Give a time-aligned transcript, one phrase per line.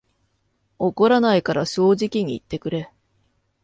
[0.79, 2.89] 怒らないから正直に言ってくれ